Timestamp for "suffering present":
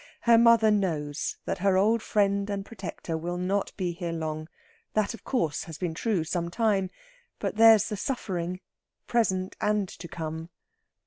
7.97-9.55